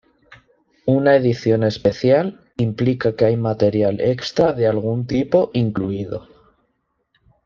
[0.87, 6.27] Una edición especial implica que hay material extra de algún tipo incluido.